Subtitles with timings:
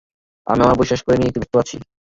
[0.47, 1.75] আমি আমার বই শেষ করা নিয়ে একটু ব্যস্ত আছি।